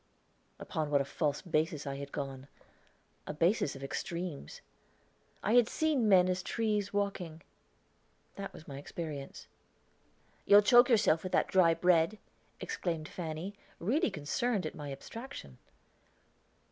Upon 0.57 0.89
what 0.89 0.99
a 0.99 1.05
false 1.05 1.43
basis 1.43 1.85
I 1.85 1.97
had 1.97 2.11
gone 2.11 2.47
a 3.27 3.35
basis 3.35 3.75
of 3.75 3.83
extremes. 3.83 4.61
I 5.43 5.53
had 5.53 5.69
seen 5.69 6.09
men 6.09 6.27
as 6.27 6.41
trees 6.41 6.91
walking; 6.91 7.43
that 8.35 8.51
was 8.51 8.67
my 8.67 8.79
experience. 8.79 9.45
"You'll 10.47 10.63
choke 10.63 10.89
yourself 10.89 11.21
with 11.21 11.33
that 11.33 11.49
dry 11.49 11.75
bread," 11.75 12.17
exclaimed 12.59 13.07
Fanny, 13.09 13.53
really 13.79 14.09
concerned 14.09 14.65
at 14.65 14.73
my 14.73 14.91
abstraction. 14.91 15.59